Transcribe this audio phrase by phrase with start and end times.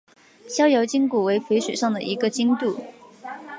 [0.49, 2.83] 逍遥津古为淝水上的一个津渡。